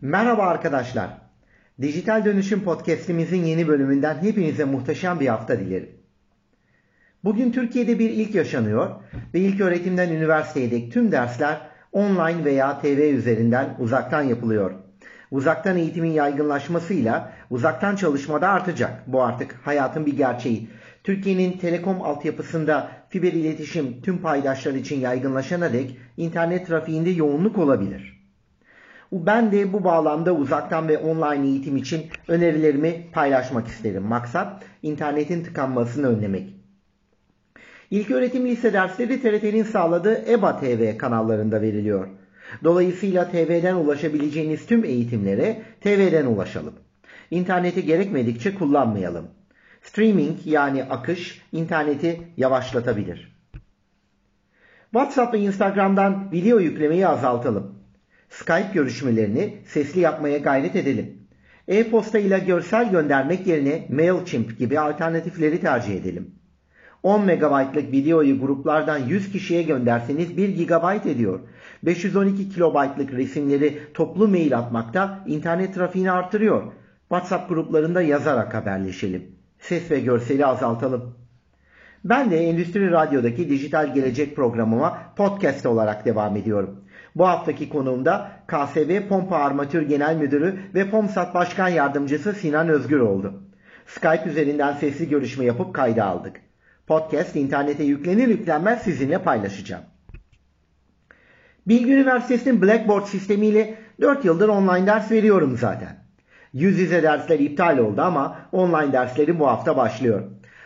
[0.00, 1.10] Merhaba arkadaşlar.
[1.82, 5.90] Dijital Dönüşüm Podcast'imizin yeni bölümünden hepinize muhteşem bir hafta dilerim.
[7.24, 8.90] Bugün Türkiye'de bir ilk yaşanıyor
[9.34, 11.60] ve ilk öğretimden üniversiteye dek tüm dersler
[11.92, 14.72] online veya TV üzerinden uzaktan yapılıyor.
[15.30, 19.02] Uzaktan eğitimin yaygınlaşmasıyla uzaktan çalışmada artacak.
[19.06, 20.70] Bu artık hayatın bir gerçeği.
[21.04, 28.19] Türkiye'nin telekom altyapısında fiber iletişim tüm paydaşlar için yaygınlaşana dek internet trafiğinde yoğunluk olabilir.
[29.12, 34.02] Ben de bu bağlamda uzaktan ve online eğitim için önerilerimi paylaşmak isterim.
[34.02, 36.54] Maksat internetin tıkanmasını önlemek.
[37.90, 42.08] İlk öğretim lise dersleri TRT'nin sağladığı EBA TV kanallarında veriliyor.
[42.64, 46.74] Dolayısıyla TV'den ulaşabileceğiniz tüm eğitimlere TV'den ulaşalım.
[47.30, 49.26] İnterneti gerekmedikçe kullanmayalım.
[49.82, 53.36] Streaming yani akış interneti yavaşlatabilir.
[54.92, 57.79] WhatsApp ve Instagram'dan video yüklemeyi azaltalım.
[58.30, 61.18] Skype görüşmelerini sesli yapmaya gayret edelim.
[61.68, 66.34] E-posta ile görsel göndermek yerine MailChimp gibi alternatifleri tercih edelim.
[67.02, 71.40] 10 MB'lık videoyu gruplardan 100 kişiye gönderseniz 1 GB ediyor.
[71.82, 76.72] 512 kilobaytlık resimleri toplu mail atmakta internet trafiğini artırıyor.
[77.08, 79.22] WhatsApp gruplarında yazarak haberleşelim.
[79.58, 81.14] Ses ve görseli azaltalım.
[82.04, 86.80] Ben de Endüstri Radyo'daki Dijital Gelecek programıma podcast olarak devam ediyorum.
[87.16, 93.42] Bu haftaki konuğumda KSV Pompa Armatür Genel Müdürü ve POMSAT Başkan Yardımcısı Sinan Özgür oldu.
[93.86, 96.36] Skype üzerinden sesli görüşme yapıp kayda aldık.
[96.86, 99.82] Podcast internete yüklenir yüklenmez sizinle paylaşacağım.
[101.68, 106.04] Bilgi Üniversitesi'nin Blackboard sistemiyle 4 yıldır online ders veriyorum zaten.
[106.52, 110.22] Yüz yüze dersler iptal oldu ama online derslerim bu hafta başlıyor.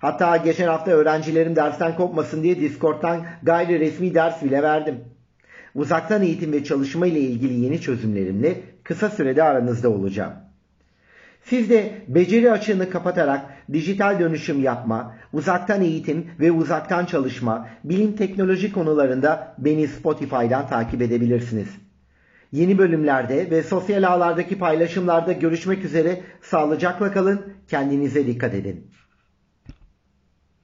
[0.00, 5.04] Hatta geçen hafta öğrencilerim dersten kopmasın diye Discord'dan gayri resmi ders bile verdim.
[5.74, 10.32] Uzaktan eğitim ve çalışma ile ilgili yeni çözümlerimle kısa sürede aranızda olacağım.
[11.44, 18.72] Siz de beceri açığını kapatarak dijital dönüşüm yapma, uzaktan eğitim ve uzaktan çalışma, bilim teknoloji
[18.72, 21.68] konularında beni Spotify'dan takip edebilirsiniz.
[22.52, 28.90] Yeni bölümlerde ve sosyal ağlardaki paylaşımlarda görüşmek üzere sağlıcakla kalın, kendinize dikkat edin.